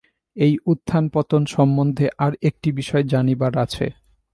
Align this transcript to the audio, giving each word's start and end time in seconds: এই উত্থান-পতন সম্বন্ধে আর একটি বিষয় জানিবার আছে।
এই 0.35 0.53
উত্থান-পতন 0.65 1.43
সম্বন্ধে 1.45 2.05
আর 2.17 2.31
একটি 2.41 2.69
বিষয় 2.71 3.03
জানিবার 3.03 3.53
আছে। 3.57 3.85